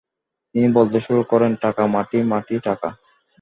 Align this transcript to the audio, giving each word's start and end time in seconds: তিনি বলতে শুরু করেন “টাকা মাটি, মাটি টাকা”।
তিনি 0.55 0.67
বলতে 0.77 0.97
শুরু 1.01 1.21
করেন 1.31 1.51
“টাকা 1.63 1.83
মাটি, 1.93 2.19
মাটি 2.31 2.55
টাকা”। 2.67 2.89